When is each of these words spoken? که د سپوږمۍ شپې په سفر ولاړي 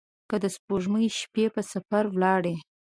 که 0.29 0.35
د 0.43 0.45
سپوږمۍ 0.55 1.07
شپې 1.19 1.45
په 1.55 1.61
سفر 1.71 2.03
ولاړي 2.09 2.55